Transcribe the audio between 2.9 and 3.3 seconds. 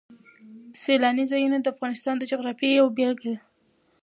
بېلګه